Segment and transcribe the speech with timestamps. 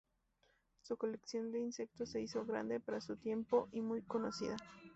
[0.81, 4.57] Su colección de insectos se hizo grande para su tiempo y muy conocida.